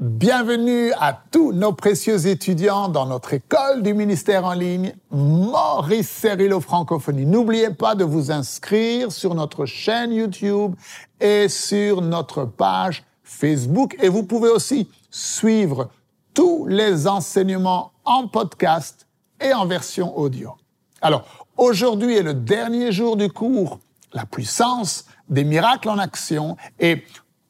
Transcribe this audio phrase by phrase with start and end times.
[0.00, 6.60] Bienvenue à tous nos précieux étudiants dans notre école du ministère en ligne, Maurice Cérillo
[6.60, 7.26] Francophonie.
[7.26, 10.74] N'oubliez pas de vous inscrire sur notre chaîne YouTube
[11.20, 13.94] et sur notre page Facebook.
[14.02, 15.90] Et vous pouvez aussi suivre
[16.32, 19.06] tous les enseignements en podcast
[19.40, 20.54] et en version audio.
[21.02, 23.78] Alors, aujourd'hui est le dernier jour du cours,
[24.14, 26.56] la puissance des miracles en action.
[26.80, 27.04] Et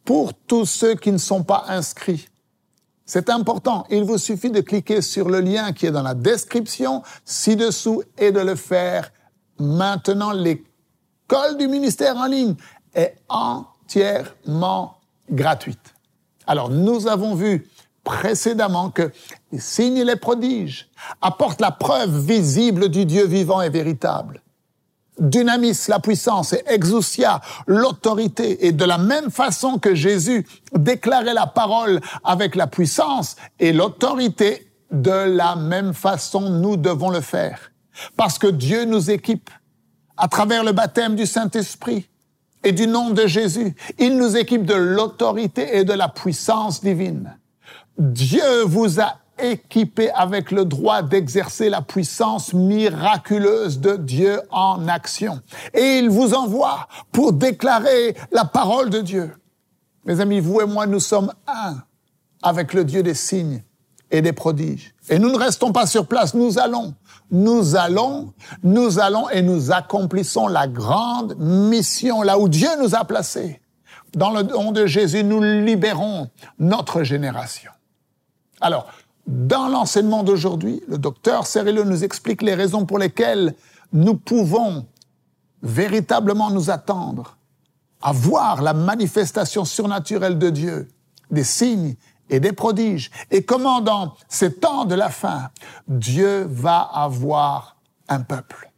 [0.05, 2.27] pour tous ceux qui ne sont pas inscrits,
[3.05, 3.85] c'est important.
[3.91, 8.33] Il vous suffit de cliquer sur le lien qui est dans la description ci-dessous et
[8.33, 9.13] de le faire
[9.59, 10.33] maintenant.
[10.33, 12.55] L'école du ministère en ligne
[12.95, 14.99] est entièrement
[15.31, 15.95] gratuite.
[16.47, 17.69] Alors, nous avons vu
[18.05, 19.13] précédemment que
[19.53, 24.43] les signes et les prodiges apportent la preuve visible du Dieu vivant et véritable
[25.23, 28.67] dynamis, la puissance, et exousia, l'autorité.
[28.67, 34.69] Et de la même façon que Jésus déclarait la parole avec la puissance et l'autorité,
[34.91, 37.73] de la même façon nous devons le faire.
[38.17, 39.51] Parce que Dieu nous équipe
[40.17, 42.09] à travers le baptême du Saint-Esprit
[42.63, 43.75] et du nom de Jésus.
[43.99, 47.37] Il nous équipe de l'autorité et de la puissance divine.
[47.99, 55.41] Dieu vous a équipé avec le droit d'exercer la puissance miraculeuse de Dieu en action.
[55.75, 59.33] Et il vous envoie pour déclarer la parole de Dieu.
[60.05, 61.77] Mes amis, vous et moi, nous sommes un
[62.43, 63.63] avec le Dieu des signes
[64.11, 64.95] et des prodiges.
[65.09, 66.95] Et nous ne restons pas sur place, nous allons,
[67.31, 73.05] nous allons, nous allons et nous accomplissons la grande mission là où Dieu nous a
[73.05, 73.61] placés.
[74.15, 77.71] Dans le nom de Jésus, nous libérons notre génération.
[78.61, 78.87] Alors,
[79.27, 83.55] dans l'enseignement d'aujourd'hui, le docteur Cerillo nous explique les raisons pour lesquelles
[83.93, 84.87] nous pouvons
[85.63, 87.37] véritablement nous attendre
[88.01, 90.89] à voir la manifestation surnaturelle de Dieu,
[91.31, 91.95] des signes
[92.31, 95.51] et des prodiges, et comment dans ces temps de la fin,
[95.87, 97.77] Dieu va avoir
[98.09, 98.73] un peuple.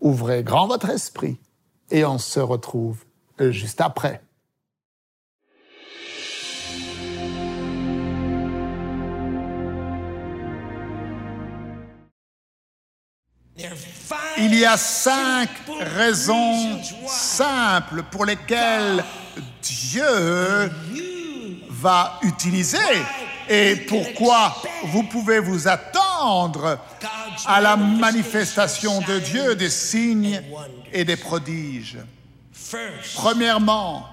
[0.00, 1.38] Ouvrez grand votre esprit
[1.90, 3.04] et on se retrouve
[3.38, 4.22] juste après.
[14.38, 15.48] Il y a cinq
[15.96, 19.04] raisons simples pour lesquelles
[19.62, 20.70] Dieu
[21.68, 22.78] va utiliser
[23.48, 26.78] et pourquoi vous pouvez vous attendre
[27.46, 30.40] à la manifestation de Dieu des signes
[30.92, 31.98] et des prodiges.
[33.14, 34.06] Premièrement,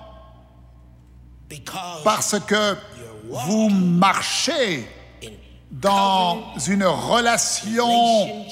[2.04, 2.76] parce que
[3.30, 4.88] vous marchez
[5.72, 8.46] dans une relation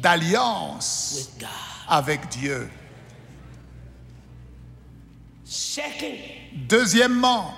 [0.00, 1.30] d'alliance
[1.88, 2.70] avec Dieu.
[6.68, 7.54] Deuxièmement,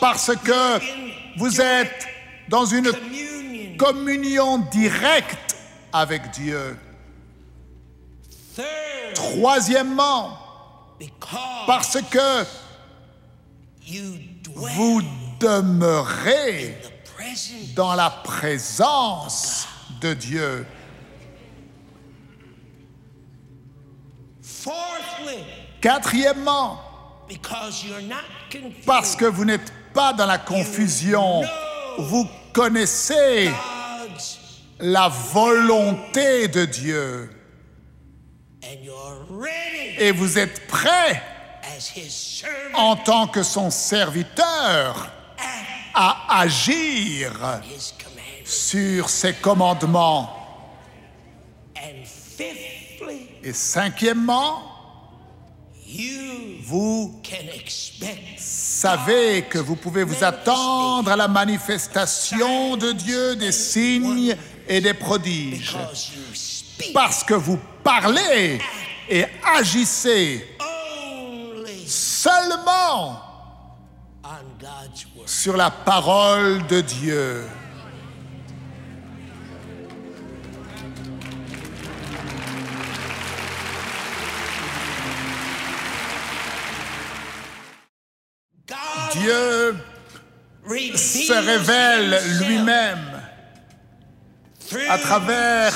[0.00, 2.06] parce que vous êtes
[2.48, 2.92] dans une
[3.76, 5.56] communion directe
[5.92, 6.78] avec Dieu.
[9.14, 10.38] Troisièmement,
[11.66, 12.44] parce que
[14.54, 15.02] vous
[15.38, 16.76] demeurez
[17.74, 19.66] dans la présence
[20.00, 20.66] de Dieu.
[25.80, 26.80] Quatrièmement,
[28.86, 31.42] parce que vous n'êtes pas dans la confusion,
[31.98, 33.50] vous connaissez
[34.78, 37.30] la volonté de Dieu.
[39.98, 41.22] Et vous êtes prêt
[42.74, 45.10] en tant que son serviteur
[45.94, 47.60] à agir
[48.44, 50.36] sur ses commandements.
[53.42, 54.62] Et cinquièmement,
[56.64, 57.20] vous
[58.36, 64.36] savez que vous pouvez vous attendre à la manifestation de Dieu des signes
[64.68, 65.76] et des prodiges.
[66.92, 68.60] Parce que vous parlez
[69.08, 69.24] et
[69.56, 70.56] agissez
[71.86, 73.20] seulement
[75.26, 77.44] sur la parole de Dieu.
[89.12, 89.76] Dieu
[90.96, 93.22] se révèle lui-même
[94.88, 95.74] à travers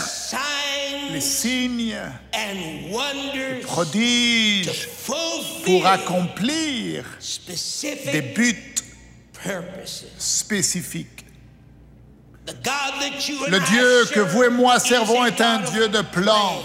[1.11, 1.97] les signes,
[2.33, 4.89] les prodiges
[5.65, 7.05] pour accomplir
[8.13, 8.75] des buts
[10.19, 11.25] spécifiques.
[12.47, 16.63] Le Dieu que vous et moi servons est un Dieu de plan.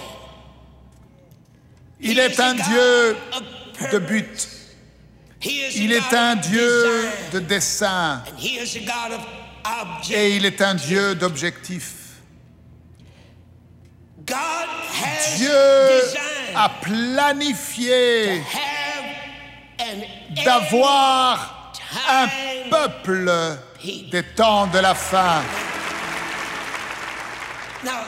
[2.01, 3.17] Il est un Dieu
[3.91, 4.58] de but.
[5.41, 8.21] Il est un Dieu de dessein
[10.11, 11.93] et il est un Dieu d'objectif.
[15.37, 15.49] Dieu
[16.55, 18.43] a planifié
[20.45, 21.73] d'avoir
[22.09, 22.27] un
[22.69, 23.31] peuple
[24.11, 25.41] des temps de la fin.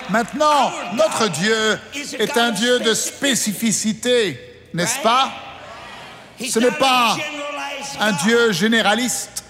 [0.10, 1.80] Maintenant, notre Dieu
[2.20, 5.32] est un Dieu de spécificité, n'est-ce pas?
[6.50, 7.18] Ce n'est pas
[8.00, 9.44] un Dieu généraliste.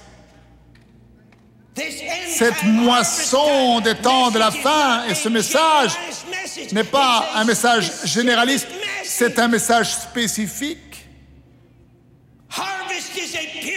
[2.28, 5.92] Cette moisson des temps de la fin et ce message
[6.72, 8.68] n'est pas un message généraliste,
[9.04, 11.08] c'est un message spécifique.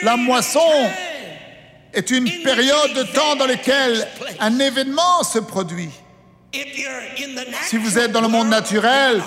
[0.02, 0.60] La moisson
[1.93, 4.08] est une période de temps dans laquelle
[4.40, 5.90] un événement se produit.
[7.64, 9.22] Si vous êtes dans le monde naturel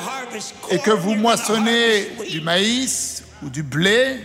[0.69, 4.17] et que vous moissonnez du maïs ou du blé,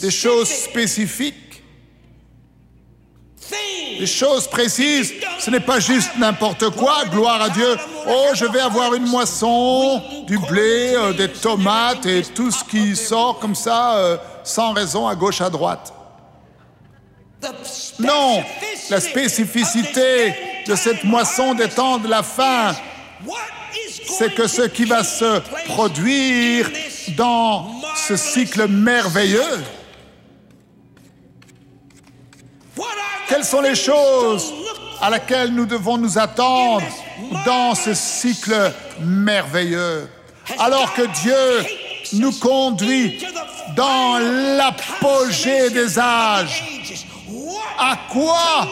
[0.00, 1.62] des choses spécifiques,
[3.98, 7.76] des choses précises, ce n'est pas juste n'importe quoi, gloire à Dieu.
[8.08, 12.96] Oh, je vais avoir une moisson, du blé, euh, des tomates et tout ce qui
[12.96, 15.92] sort comme ça, euh, sans raison, à gauche, à droite.
[17.98, 18.42] Non,
[18.90, 20.34] la spécificité
[20.66, 22.74] de cette moisson des temps de la fin,
[24.06, 26.70] c'est que ce qui va se produire
[27.16, 27.75] dans
[28.06, 29.64] ce cycle merveilleux,
[33.28, 34.52] quelles sont les choses
[35.00, 36.86] à laquelle nous devons nous attendre
[37.44, 40.08] dans ce cycle merveilleux,
[40.60, 41.66] alors que Dieu
[42.12, 43.24] nous conduit
[43.74, 44.18] dans
[44.56, 46.64] l'apogée des âges.
[47.76, 48.68] À quoi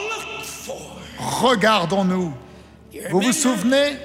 [1.19, 2.33] regardons-nous?
[3.11, 3.97] Vous vous souvenez?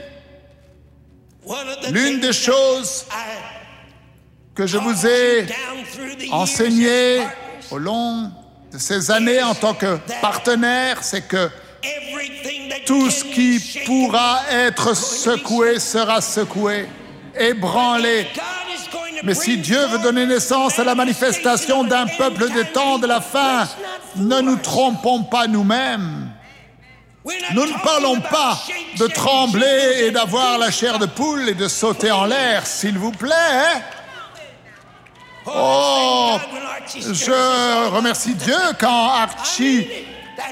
[1.92, 3.06] L'une des choses
[4.60, 5.48] que je vous ai
[6.32, 7.22] enseignées
[7.72, 8.30] au long
[8.74, 11.50] de ces années en tant que partenaire, c'est que
[12.86, 16.90] tout ce qui pourra être secoué sera secoué,
[17.40, 18.28] ébranlé.
[19.24, 23.22] Mais si Dieu veut donner naissance à la manifestation d'un peuple des temps de la
[23.22, 23.66] fin,
[24.18, 26.32] ne nous trompons pas nous-mêmes.
[27.54, 28.62] Nous ne parlons pas
[28.98, 33.12] de trembler et d'avoir la chair de poule et de sauter en l'air, s'il vous
[33.12, 33.82] plaît.
[35.46, 36.38] Oh,
[36.96, 39.88] je remercie Dieu quand Archie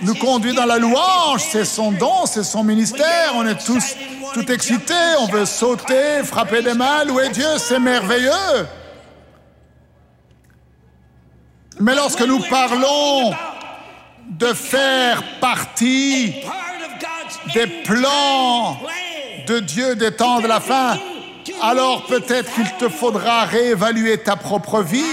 [0.02, 1.44] nous conduit dans la louange.
[1.50, 3.34] C'est son don, c'est son ministère.
[3.36, 3.96] On est tous
[4.34, 4.94] tout excités.
[5.20, 7.58] On veut sauter, frapper des mains, louer Dieu.
[7.58, 8.68] C'est merveilleux.
[11.80, 13.34] Mais lorsque nous parlons
[14.30, 16.36] de faire partie
[17.54, 18.78] des plans
[19.48, 20.98] de Dieu des temps de la fin,
[21.62, 25.04] alors peut-être qu'il te faudra réévaluer ta propre vie.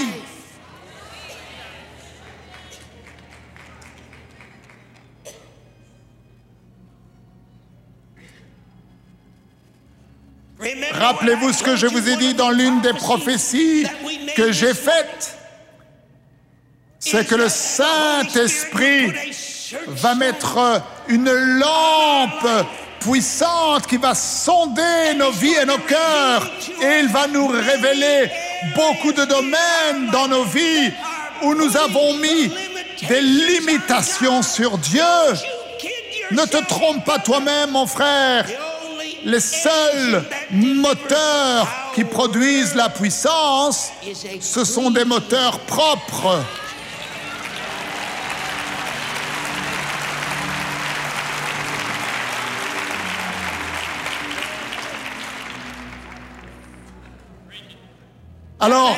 [10.93, 13.85] Rappelez-vous ce que je vous ai dit dans l'une des prophéties
[14.35, 15.37] que j'ai faites.
[16.99, 19.13] C'est que le Saint-Esprit
[19.87, 22.65] va mettre une lampe
[23.05, 26.49] puissante qui va sonder nos vies et nos cœurs
[26.81, 28.31] et il va nous révéler
[28.75, 30.91] beaucoup de domaines dans nos vies
[31.43, 32.51] où nous avons mis
[33.07, 35.03] des limitations sur Dieu.
[36.31, 38.45] Ne te trompe pas toi-même, mon frère.
[39.23, 43.91] Les seuls moteurs qui produisent la puissance,
[44.39, 46.43] ce sont des moteurs propres.
[58.59, 58.95] Alors,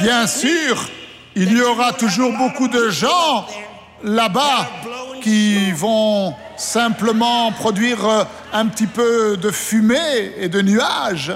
[0.00, 0.88] bien sûr,
[1.36, 3.46] il y aura toujours beaucoup de gens
[4.02, 4.66] là-bas
[5.22, 11.32] qui vont simplement produire euh, un petit peu de fumée et de nuages.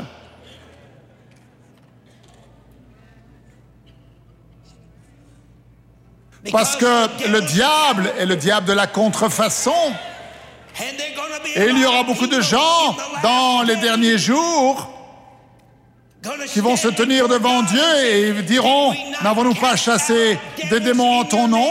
[6.52, 9.72] Parce que le diable est le diable de la contrefaçon.
[11.56, 14.97] Et il y aura beaucoup de gens dans les derniers jours
[16.47, 20.38] qui vont se tenir devant Dieu et diront, n'avons-nous pas chassé
[20.70, 21.70] des démons en ton nom?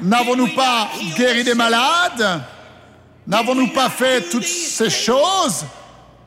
[0.00, 2.42] N'avons-nous pas guéri des malades?
[3.26, 5.64] N'avons-nous pas fait toutes ces choses?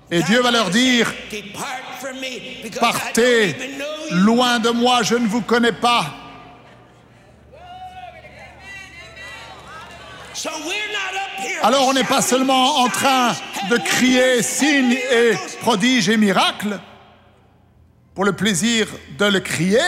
[0.10, 1.14] Et Dieu va leur dire,
[2.80, 3.56] partez
[4.12, 6.06] loin de moi, je ne vous connais pas.
[11.64, 13.34] Alors on n'est pas seulement en train
[13.70, 16.80] de crier signes et prodiges et miracles
[18.14, 18.88] pour le plaisir
[19.18, 19.80] de le crier,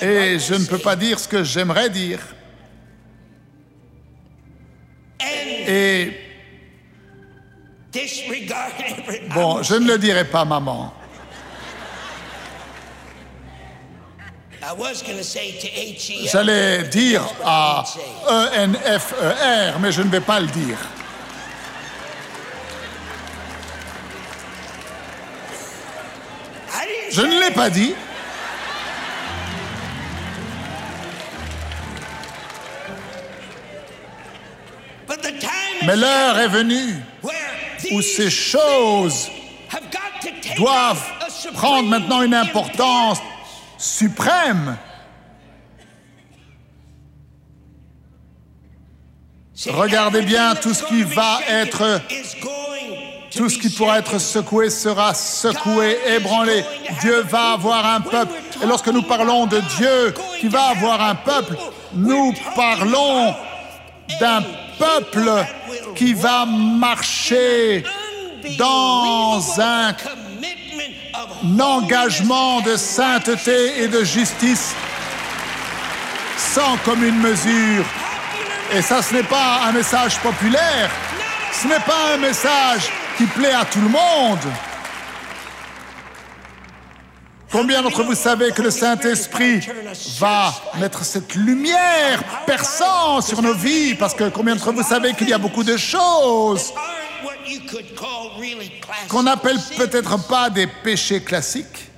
[0.00, 2.20] Et je ne peux pas dire ce que j'aimerais dire.
[5.20, 6.12] Et
[9.34, 10.92] bon, je ne le dirai pas, maman.
[16.30, 17.84] J'allais dire à.
[18.28, 20.78] E-N-F-E-R, mais je ne vais pas le dire.
[27.10, 27.94] Je ne l'ai pas dit.
[35.84, 36.94] Mais is l'heure est venue
[37.90, 39.28] où ces choses
[40.56, 41.04] doivent
[41.52, 43.18] prendre maintenant une importance.
[43.82, 44.76] Suprême.
[49.68, 52.00] Regardez bien, tout ce qui va être-
[53.34, 56.64] Tout ce qui pourra être secoué sera secoué, ébranlé.
[57.00, 58.34] Dieu va avoir un peuple.
[58.62, 61.56] Et lorsque nous parlons de Dieu qui va avoir un peuple,
[61.94, 63.34] nous parlons
[64.20, 64.42] d'un
[64.78, 65.30] peuple
[65.96, 67.84] qui va marcher
[68.58, 69.94] dans un
[71.60, 74.74] engagement de sainteté et de justice
[76.36, 77.84] sans commune mesure.
[78.74, 80.90] Et ça, ce n'est pas un message populaire,
[81.52, 84.52] ce n'est pas un message qui plaît à tout le monde.
[87.50, 89.68] Combien d'entre vous savez que le Saint-Esprit
[90.18, 93.94] va mettre cette lumière perçante sur nos vies?
[93.94, 96.72] Parce que combien d'entre vous savez qu'il y a beaucoup de choses
[99.08, 101.90] qu'on n'appelle peut-être pas des péchés classiques,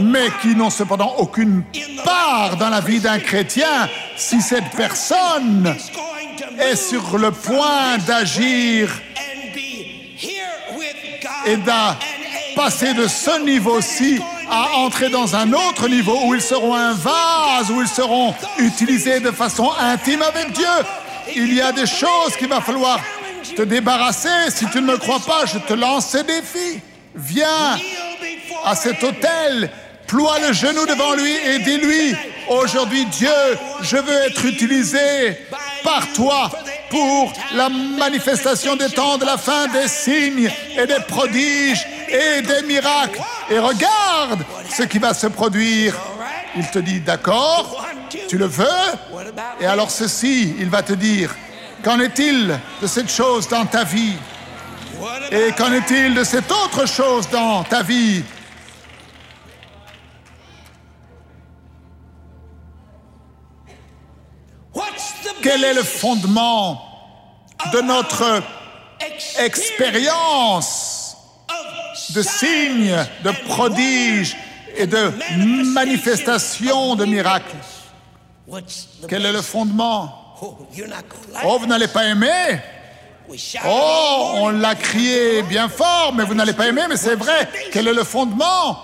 [0.00, 1.64] mais qui n'ont cependant aucune
[2.04, 5.74] part dans la vie d'un chrétien si cette personne
[6.58, 8.90] est sur le point d'agir
[11.46, 16.74] et de passer de ce niveau-ci à entrer dans un autre niveau où ils seront
[16.74, 20.66] un vase, où ils seront utilisés de façon intime avec Dieu.
[21.40, 22.98] Il y a des choses qu'il va falloir
[23.54, 24.50] te débarrasser.
[24.50, 26.80] Si tu ne me crois pas, je te lance ce défi.
[27.14, 27.78] Viens
[28.64, 29.70] à cet hôtel,
[30.08, 32.16] ploie le genou devant lui et dis-lui,
[32.48, 33.28] aujourd'hui Dieu,
[33.82, 35.38] je veux être utilisé
[35.84, 36.50] par toi
[36.90, 42.62] pour la manifestation des temps de la fin, des signes et des prodiges et des
[42.66, 43.20] miracles.
[43.48, 44.44] Et regarde
[44.76, 45.94] ce qui va se produire.
[46.56, 47.86] Il te dit, d'accord,
[48.28, 48.66] tu le veux
[49.60, 51.34] Et alors ceci, il va te dire,
[51.84, 54.16] qu'en est-il de cette chose dans ta vie?
[55.30, 58.22] Et qu'en est-il de cette autre chose dans ta vie?
[65.40, 66.82] Quel est le fondement
[67.72, 68.42] de notre
[69.38, 71.16] expérience
[72.10, 74.36] de signes, de prodiges
[74.78, 75.12] et de
[75.74, 77.56] manifestations de miracles
[79.08, 80.36] Quel est le fondement?
[81.44, 82.60] Oh, vous n'allez pas aimer?
[83.66, 87.48] Oh, on l'a crié bien fort, mais vous n'allez pas aimer, mais c'est vrai.
[87.72, 88.78] Quel est le fondement?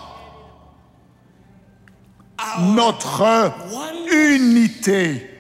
[2.61, 3.53] Notre
[4.13, 5.31] unité.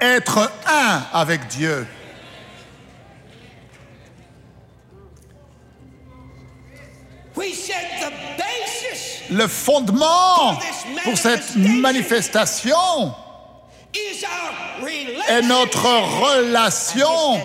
[0.00, 1.86] Être un avec Dieu.
[9.32, 10.58] Le fondement
[11.04, 13.14] pour cette manifestation
[15.28, 17.40] est notre relation.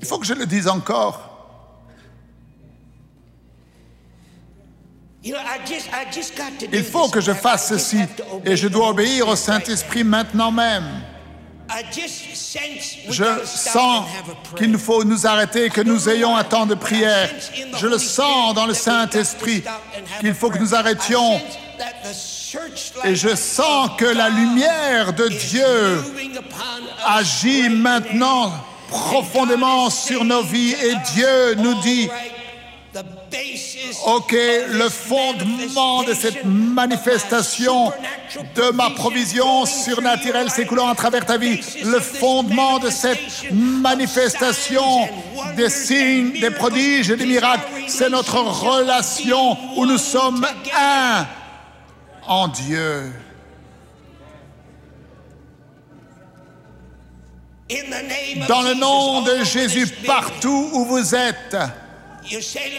[0.00, 1.38] Il faut que je le dise encore.
[6.72, 7.98] Il faut que je fasse ceci
[8.44, 11.02] et je dois obéir au Saint-Esprit maintenant même.
[13.10, 14.06] Je sens
[14.56, 17.30] qu'il nous faut nous arrêter, que nous ayons un temps de prière.
[17.78, 19.62] Je le sens dans le Saint-Esprit
[20.20, 21.40] qu'il faut que nous arrêtions.
[23.04, 26.02] Et je sens que la lumière de Dieu
[27.04, 28.52] agit maintenant
[28.88, 32.08] profondément sur nos vies et Dieu nous dit,
[34.06, 37.92] OK, le fondement de cette manifestation.
[38.54, 45.08] de ma provision surnaturelle s'écoulant à travers ta vie, le fondement de cette manifestation
[45.56, 51.26] des signes, des prodiges et des miracles, c'est notre relation où nous sommes un
[52.26, 53.12] en Dieu.
[58.48, 61.56] Dans le nom de Jésus, partout où vous êtes,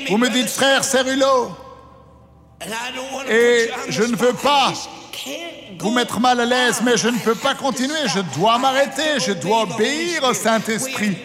[0.09, 1.55] vous me dites, frère Cérulo,
[3.29, 4.73] et je ne veux pas
[5.79, 9.31] vous mettre mal à l'aise, mais je ne peux pas continuer, je dois m'arrêter, je
[9.31, 11.17] dois obéir au Saint-Esprit.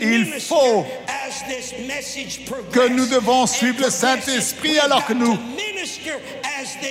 [0.00, 0.84] Il faut
[2.72, 5.38] que nous devons suivre le Saint-Esprit alors que nous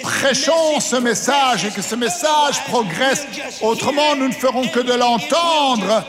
[0.02, 3.26] prêchons ce message et que ce message progresse.
[3.62, 6.06] Autrement, nous ne ferons que de l'entendre.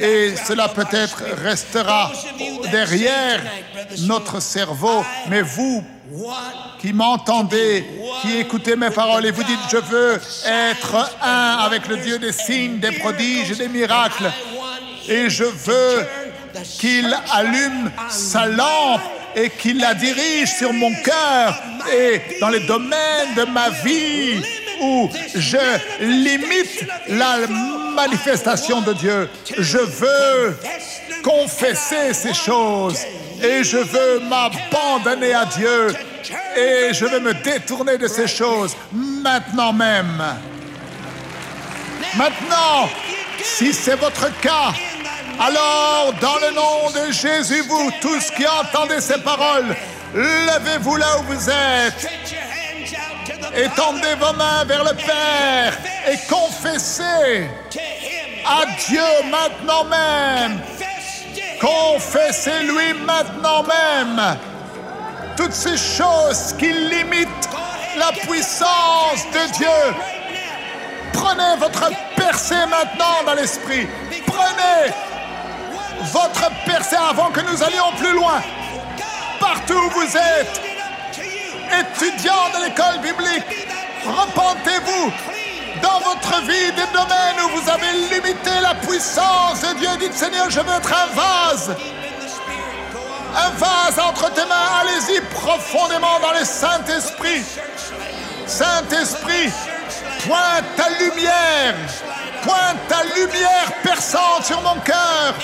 [0.00, 2.10] Et cela peut-être restera
[2.70, 3.40] derrière
[4.00, 5.04] notre cerveau.
[5.28, 5.84] Mais vous
[6.80, 7.84] qui m'entendez,
[8.22, 12.32] qui écoutez mes paroles et vous dites, je veux être un avec le Dieu des
[12.32, 14.30] signes, des prodiges et des miracles.
[15.08, 16.06] Et je veux
[16.78, 19.00] qu'il allume sa lampe
[19.34, 21.60] et qu'il la dirige sur mon cœur
[21.92, 24.42] et dans les domaines de ma vie
[24.82, 25.56] où je
[26.00, 27.46] limite la
[27.94, 29.30] manifestation de Dieu.
[29.58, 30.56] Je veux
[31.22, 32.98] confesser ces choses
[33.42, 35.94] et je veux m'abandonner à Dieu
[36.56, 40.22] et je veux me détourner de ces choses maintenant même.
[42.16, 42.88] Maintenant,
[43.42, 44.72] si c'est votre cas,
[45.40, 49.74] alors dans le nom de Jésus, vous tous qui entendez ces paroles,
[50.14, 52.08] levez-vous là où vous êtes,
[53.54, 57.48] étendez vos mains vers le Père et confessez
[58.46, 60.60] à Dieu maintenant même.
[61.60, 64.36] Confessez-lui maintenant même
[65.36, 67.48] toutes ces choses qui limitent
[67.96, 69.96] la puissance de Dieu.
[71.12, 73.86] Prenez votre percée maintenant dans l'esprit.
[74.26, 74.92] Prenez
[76.10, 78.42] votre percée avant que nous allions plus loin.
[79.38, 80.71] Partout où vous êtes,
[81.82, 83.66] étudiants de l'école biblique,
[84.04, 85.12] repentez-vous
[85.82, 89.88] dans votre vie des domaines où vous avez limité la puissance de Dieu.
[89.98, 91.76] Dites Seigneur, je veux être un vase.
[93.34, 94.80] Un vase entre tes mains.
[94.80, 97.42] Allez-y profondément dans le Saint-Esprit.
[98.46, 99.50] Saint-Esprit,
[100.26, 101.74] pointe ta lumière.
[102.42, 105.34] Pointe ta lumière perçante sur mon cœur.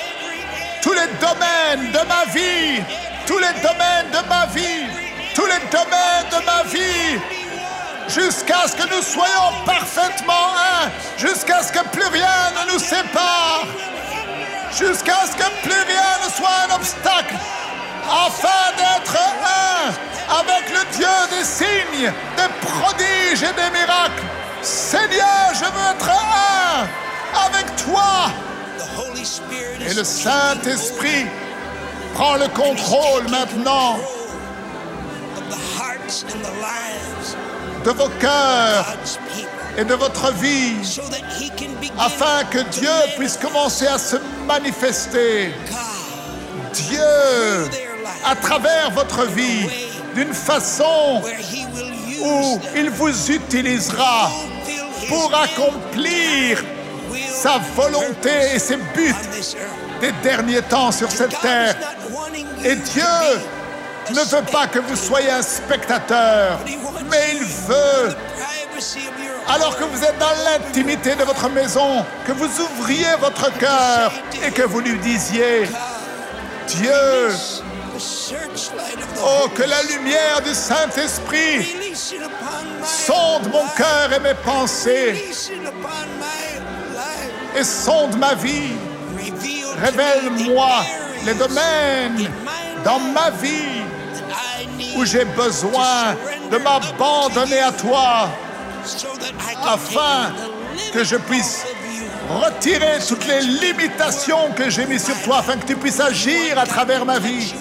[0.83, 2.83] Tous les domaines de ma vie.
[3.27, 5.08] Tous les domaines de ma vie.
[5.39, 7.21] Tous les domaines de ma vie
[8.09, 10.49] jusqu'à ce que nous soyons parfaitement
[10.83, 13.65] un, jusqu'à ce que plus rien ne nous sépare,
[14.73, 17.37] jusqu'à ce que plus rien ne soit un obstacle,
[18.27, 24.25] afin d'être un avec le Dieu des signes, des prodiges et des miracles.
[24.61, 28.33] Seigneur, je veux être un avec toi.
[29.89, 31.27] Et le Saint-Esprit
[32.15, 34.01] prend le contrôle maintenant
[37.85, 38.95] de vos cœurs
[39.77, 40.75] et de votre vie,
[41.99, 44.17] afin que Dieu puisse commencer à se
[44.47, 45.53] manifester.
[46.73, 47.69] Dieu,
[48.25, 49.69] à travers votre vie,
[50.15, 51.23] d'une façon
[52.21, 54.31] où il vous utilisera
[55.09, 56.65] pour accomplir
[57.31, 59.15] sa volonté et ses buts
[60.01, 61.77] des derniers temps sur cette terre.
[62.65, 63.05] Et Dieu
[64.15, 66.59] ne veut pas que vous soyez un spectateur,
[67.11, 68.17] mais il veut,
[69.49, 74.13] alors que vous êtes dans l'intimité de votre maison, que vous ouvriez votre cœur
[74.47, 75.69] et que vous lui disiez,
[76.67, 77.29] Dieu,
[79.23, 81.75] oh, que la lumière du Saint-Esprit
[82.85, 85.31] sonde mon cœur et mes pensées
[87.57, 88.75] et sonde ma vie.
[89.83, 90.69] Révèle-moi
[91.25, 92.31] les domaines
[92.85, 93.83] dans ma vie
[94.97, 96.15] où j'ai besoin
[96.51, 98.29] de m'abandonner à toi
[99.67, 100.33] afin
[100.93, 101.65] que je puisse
[102.31, 106.67] retirer toutes les limitations que j'ai mises sur toi afin que tu puisses agir à
[106.67, 107.55] travers ma vie.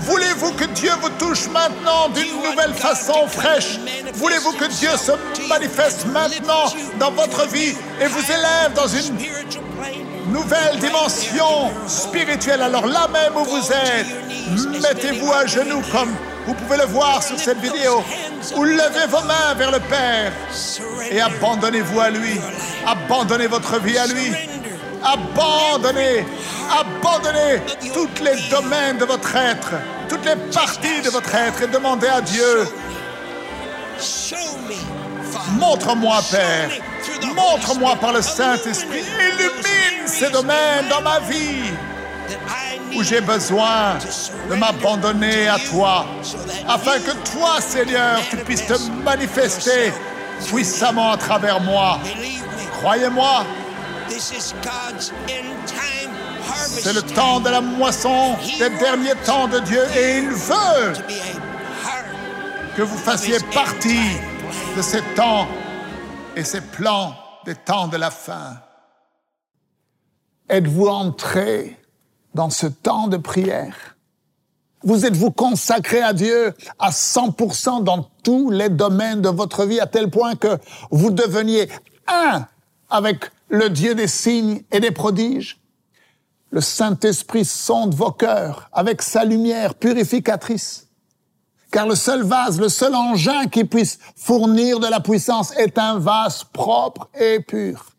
[0.00, 3.78] Voulez-vous que Dieu vous touche maintenant d'une nouvelle façon fraîche?
[4.14, 5.12] Voulez-vous que Dieu se
[5.48, 6.66] manifeste maintenant
[6.98, 9.16] dans votre vie et vous élève dans une
[10.32, 12.62] nouvelle dimension spirituelle?
[12.62, 16.14] Alors là même où vous êtes, mettez-vous à genoux comme
[16.46, 18.02] vous pouvez le voir sur cette vidéo,
[18.56, 20.32] ou levez vos mains vers le Père
[21.10, 22.40] et abandonnez-vous à lui.
[22.86, 24.32] Abandonnez votre vie à lui.
[25.02, 26.24] Abandonnez,
[26.70, 29.72] abandonnez tous les domaines de votre être,
[30.08, 32.66] toutes les parties de votre être et demandez à Dieu,
[35.58, 36.70] montre-moi Père,
[37.34, 41.70] montre-moi par le Saint-Esprit, illumine ces domaines dans ma vie
[42.96, 43.98] où j'ai besoin
[44.48, 46.06] de m'abandonner à toi,
[46.68, 49.92] afin que toi, Seigneur, tu puisses te manifester
[50.46, 51.98] puissamment à travers moi.
[52.78, 53.44] Croyez-moi,
[56.48, 60.92] c'est le temps de la moisson, des derniers temps de Dieu, et il veut
[62.76, 64.18] que vous fassiez partie
[64.76, 65.46] de ces temps
[66.36, 68.58] et ces plans des temps de la fin.
[70.48, 71.78] Êtes-vous entré
[72.34, 73.96] dans ce temps de prière
[74.82, 79.86] Vous êtes-vous consacré à Dieu à 100% dans tous les domaines de votre vie à
[79.86, 80.58] tel point que
[80.90, 81.68] vous deveniez
[82.06, 82.46] un
[82.90, 85.60] avec le Dieu des signes et des prodiges?
[86.50, 90.86] Le Saint-Esprit sonde vos cœurs avec sa lumière purificatrice.
[91.72, 95.98] Car le seul vase, le seul engin qui puisse fournir de la puissance est un
[95.98, 97.93] vase propre et pur.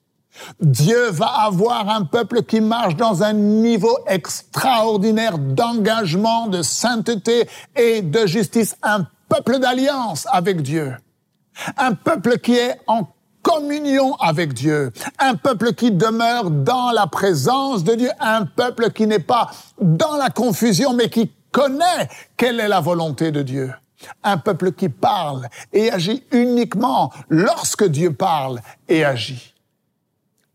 [0.59, 8.01] Dieu va avoir un peuple qui marche dans un niveau extraordinaire d'engagement, de sainteté et
[8.01, 8.75] de justice.
[8.83, 10.95] Un peuple d'alliance avec Dieu.
[11.77, 13.07] Un peuple qui est en
[13.41, 14.91] communion avec Dieu.
[15.19, 18.09] Un peuple qui demeure dans la présence de Dieu.
[18.19, 23.31] Un peuple qui n'est pas dans la confusion, mais qui connaît quelle est la volonté
[23.31, 23.73] de Dieu.
[24.23, 29.54] Un peuple qui parle et agit uniquement lorsque Dieu parle et agit.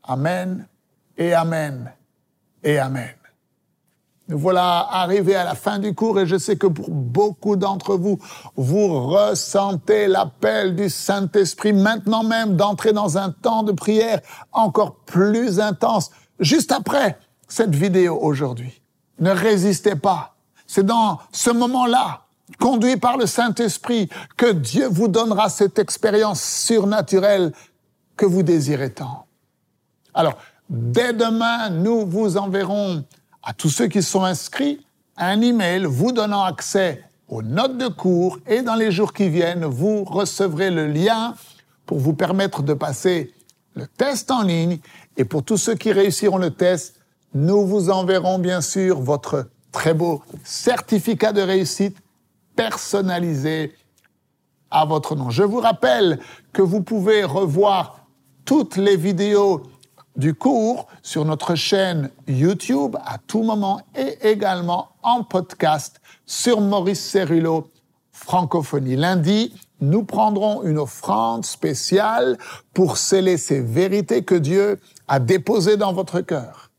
[0.04, 0.66] Amen
[1.16, 1.92] et Amen
[2.62, 3.14] et Amen.
[4.30, 7.96] Nous voilà arrivés à la fin du cours et je sais que pour beaucoup d'entre
[7.96, 8.20] vous,
[8.54, 14.20] vous ressentez l'appel du Saint-Esprit maintenant même d'entrer dans un temps de prière
[14.52, 18.80] encore plus intense juste après cette vidéo aujourd'hui.
[19.18, 20.36] Ne résistez pas.
[20.66, 22.22] C'est dans ce moment-là,
[22.60, 27.52] conduit par le Saint-Esprit, que Dieu vous donnera cette expérience surnaturelle
[28.16, 29.26] que vous désirez tant.
[30.14, 30.36] Alors,
[30.68, 33.04] dès demain, nous vous enverrons
[33.42, 34.80] à tous ceux qui sont inscrits
[35.16, 39.64] un email vous donnant accès aux notes de cours et dans les jours qui viennent,
[39.64, 41.34] vous recevrez le lien
[41.86, 43.32] pour vous permettre de passer
[43.74, 44.78] le test en ligne.
[45.16, 46.96] Et pour tous ceux qui réussiront le test,
[47.34, 51.96] nous vous enverrons bien sûr votre très beau certificat de réussite
[52.56, 53.74] personnalisé
[54.70, 55.30] à votre nom.
[55.30, 56.18] Je vous rappelle
[56.52, 58.06] que vous pouvez revoir
[58.44, 59.62] toutes les vidéos
[60.16, 67.00] du cours sur notre chaîne YouTube à tout moment et également en podcast sur Maurice
[67.00, 67.70] Cerullo
[68.12, 68.96] Francophonie.
[68.96, 72.36] Lundi, nous prendrons une offrande spéciale
[72.74, 76.70] pour sceller ces vérités que Dieu a déposées dans votre cœur.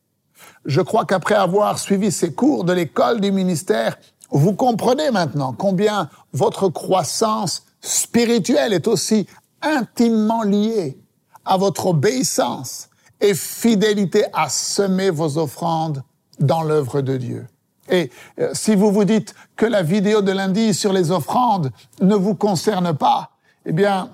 [0.66, 3.98] Je crois qu'après avoir suivi ces cours de l'école du ministère,
[4.30, 9.26] vous comprenez maintenant combien votre croissance spirituelle est aussi
[9.62, 11.00] intimement liée
[11.44, 12.91] à votre obéissance
[13.22, 16.04] et fidélité à semer vos offrandes
[16.40, 17.48] dans l'œuvre de Dieu.
[17.90, 22.16] Et euh, si vous vous dites que la vidéo de lundi sur les offrandes ne
[22.16, 23.32] vous concerne pas,
[23.66, 24.12] eh bien,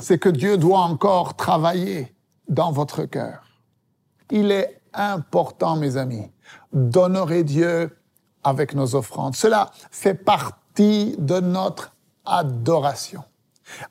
[0.00, 2.12] c'est que Dieu doit encore travailler
[2.48, 3.44] dans votre cœur.
[4.30, 6.30] Il est important, mes amis,
[6.72, 7.96] d'honorer Dieu
[8.42, 9.36] avec nos offrandes.
[9.36, 11.94] Cela fait partie de notre
[12.24, 13.22] adoration.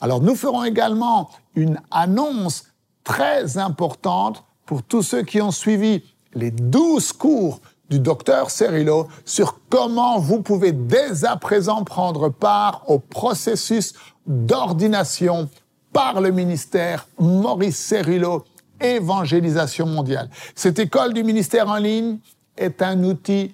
[0.01, 2.65] Alors nous ferons également une annonce
[3.04, 9.60] très importante pour tous ceux qui ont suivi les douze cours du docteur Cerullo sur
[9.70, 13.94] comment vous pouvez dès à présent prendre part au processus
[14.26, 15.50] d'ordination
[15.92, 18.46] par le ministère Maurice Cerullo
[18.82, 20.30] Évangélisation mondiale.
[20.56, 22.18] Cette école du ministère en ligne
[22.58, 23.54] est un outil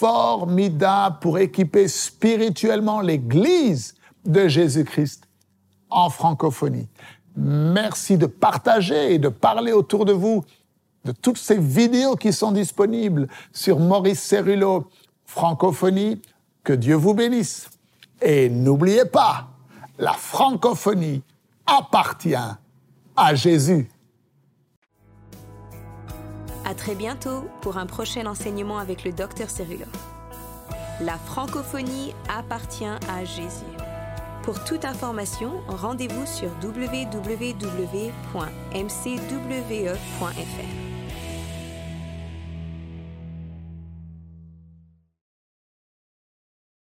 [0.00, 5.24] formidable pour équiper spirituellement l'Église de Jésus-Christ
[5.90, 6.88] en francophonie.
[7.42, 10.44] Merci de partager et de parler autour de vous
[11.06, 14.90] de toutes ces vidéos qui sont disponibles sur Maurice Cerullo
[15.24, 16.20] Francophonie.
[16.62, 17.70] Que Dieu vous bénisse.
[18.20, 19.48] Et n'oubliez pas,
[19.98, 21.22] la francophonie
[21.64, 22.34] appartient
[23.16, 23.90] à Jésus.
[26.66, 29.86] À très bientôt pour un prochain enseignement avec le docteur Cerullo.
[31.00, 33.79] La francophonie appartient à Jésus.
[34.50, 38.10] Pour toute information, rendez-vous sur www.mcwe.fr.